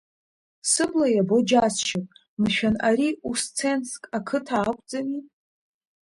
[0.71, 2.09] Сыбла иабо џьасшьоит,
[2.41, 5.21] мшәан, ари Усценск ақыҭа акәӡами?!